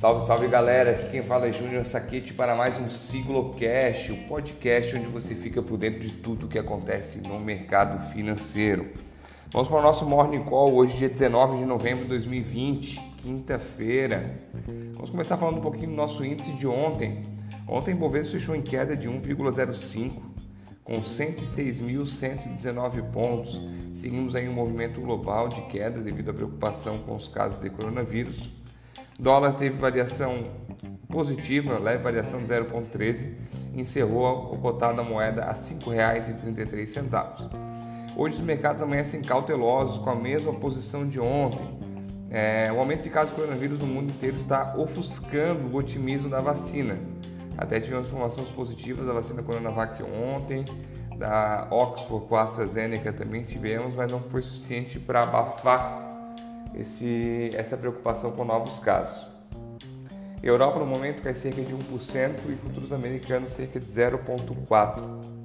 [0.00, 0.92] Salve, salve galera!
[0.92, 5.60] Aqui quem fala é Júnior Saquete para mais um Siglocast, o podcast onde você fica
[5.60, 8.88] por dentro de tudo o que acontece no mercado financeiro.
[9.52, 14.36] Vamos para o nosso Morning Call, hoje dia 19 de novembro de 2020, quinta-feira.
[14.94, 17.20] Vamos começar falando um pouquinho do nosso índice de ontem.
[17.68, 20.12] Ontem o Bovespa fechou em queda de 1,05,
[20.82, 23.60] com 106.119 pontos.
[23.92, 28.58] Seguimos aí um movimento global de queda devido à preocupação com os casos de coronavírus.
[29.20, 30.34] Dólar teve variação
[31.10, 33.34] positiva, leve variação de 0,13,
[33.74, 37.50] encerrou o cotado da moeda a R$ 5,33.
[38.16, 41.78] Hoje os mercados amanhecem cautelosos com a mesma posição de ontem.
[42.30, 46.40] É, o aumento de casos de coronavírus no mundo inteiro está ofuscando o otimismo da
[46.40, 46.98] vacina.
[47.58, 50.64] Até tivemos informações positivas da vacina Coronavac ontem,
[51.18, 56.10] da Oxford com a AstraZeneca também tivemos, mas não foi suficiente para abafar
[56.74, 59.28] esse, essa preocupação com novos casos.
[60.42, 65.40] Europa no momento cai cerca de 1% e futuros americanos cerca de 0,4%.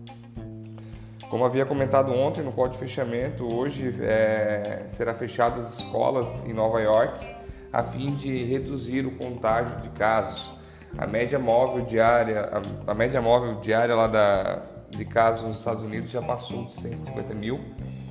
[1.29, 6.53] Como havia comentado ontem no código de fechamento, hoje é, será fechadas as escolas em
[6.53, 7.35] Nova York
[7.73, 10.53] a fim de reduzir o contágio de casos.
[10.97, 12.49] A média móvel diária,
[12.87, 16.71] a, a média móvel diária lá da, de casos nos Estados Unidos já passou de
[16.71, 17.59] 150 mil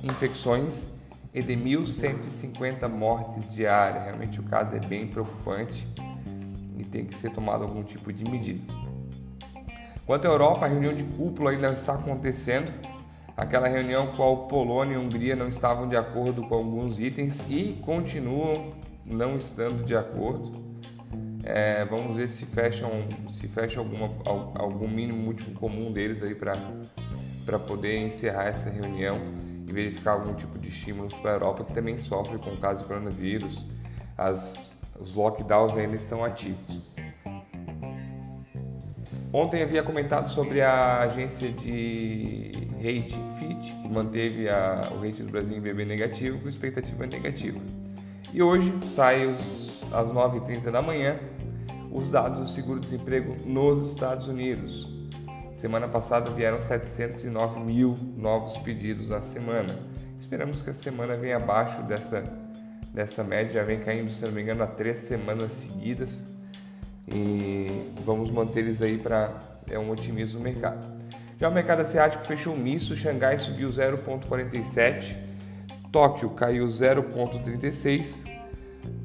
[0.03, 0.94] infecções
[1.35, 4.05] e de 1.150 mortes diárias.
[4.05, 5.85] Realmente o caso é bem preocupante
[6.77, 8.73] e tem que ser tomado algum tipo de medida.
[10.05, 12.71] Quanto à Europa, a reunião de cúpula ainda está acontecendo.
[13.35, 17.77] Aquela reunião com a Polônia e Hungria não estavam de acordo com alguns itens e
[17.81, 18.73] continuam
[19.05, 20.63] não estando de acordo.
[21.43, 22.89] É, vamos ver se fecham,
[23.27, 29.19] se fecha algum mínimo múltiplo comum deles aí para poder encerrar essa reunião
[29.67, 32.83] e verificar algum tipo de estímulos para a Europa, que também sofre com o caso
[32.83, 33.65] do coronavírus.
[34.17, 36.81] As, os lockdowns ainda estão ativos.
[39.33, 45.29] Ontem havia comentado sobre a agência de rate Fitch, que manteve a, o rate do
[45.29, 47.59] Brasil em BB negativo com expectativa negativa.
[48.33, 51.19] E hoje sai os, às 9h30 da manhã
[51.91, 54.94] os dados do seguro-desemprego nos Estados Unidos.
[55.55, 59.79] Semana passada vieram 709 mil novos pedidos na semana.
[60.19, 62.25] Esperamos que a semana venha abaixo dessa,
[62.93, 66.27] dessa média, já vem caindo, se não me engano, há três semanas seguidas.
[67.07, 69.33] E vamos manter eles aí para
[69.71, 70.85] é um otimismo no mercado.
[71.39, 75.15] Já o mercado asiático fechou misto, Xangai subiu 0,47,
[75.89, 78.29] Tóquio caiu 0,36,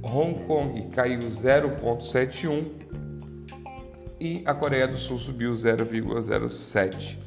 [0.03, 2.65] Hong Kong caiu 0,71
[4.21, 7.19] e a Coreia do Sul subiu 0,07.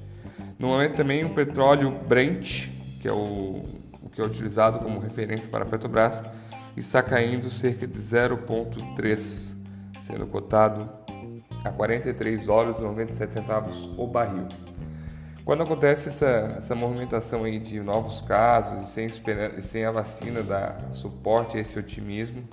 [0.59, 2.69] No momento também o petróleo Brent,
[3.01, 3.63] que é o,
[4.01, 6.23] o que é utilizado como referência para a Petrobras,
[6.77, 9.57] está caindo cerca de 0,3,
[10.01, 10.89] sendo cotado
[11.63, 14.47] a 43 dólares e 97 centavos o barril.
[15.43, 19.07] Quando acontece essa, essa movimentação aí de novos casos e sem,
[19.59, 22.47] sem a vacina dar suporte a esse otimismo,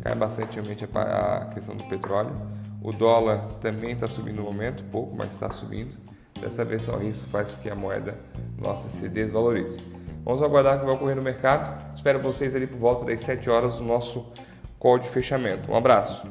[0.00, 2.34] cai bastante a questão do petróleo.
[2.82, 5.96] O dólar também está subindo no momento, pouco, mas está subindo.
[6.40, 8.18] Dessa vez só isso faz com que a moeda
[8.58, 9.80] nossa se desvalorize.
[10.24, 11.94] Vamos aguardar o que vai ocorrer no mercado.
[11.94, 14.26] Espero vocês ali por volta das 7 horas do nosso
[14.78, 15.70] call de fechamento.
[15.70, 16.26] Um abraço.